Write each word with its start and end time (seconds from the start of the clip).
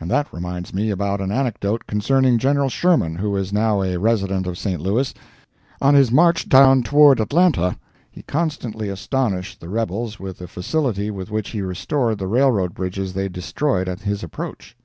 And 0.00 0.10
that 0.10 0.32
reminds 0.32 0.74
me 0.74 0.90
about 0.90 1.20
an 1.20 1.30
anecdote 1.30 1.86
concerning 1.86 2.36
Gen. 2.36 2.68
Sherman, 2.68 3.14
who 3.14 3.36
is 3.36 3.52
now 3.52 3.80
a 3.80 3.96
resident 3.96 4.44
of 4.48 4.58
St. 4.58 4.80
Louis. 4.80 5.14
On 5.80 5.94
his 5.94 6.10
march 6.10 6.48
down 6.48 6.82
toward 6.82 7.20
Atlanta, 7.20 7.76
he 8.10 8.24
constantly 8.24 8.88
astonished 8.88 9.60
the 9.60 9.68
rebels 9.68 10.18
with 10.18 10.38
the 10.38 10.48
facility 10.48 11.12
with 11.12 11.30
which 11.30 11.50
he 11.50 11.62
restored 11.62 12.18
the 12.18 12.26
railroad 12.26 12.74
bridges 12.74 13.12
they 13.12 13.28
destroyed 13.28 13.88
at 13.88 14.00
his 14.00 14.24
approach. 14.24 14.76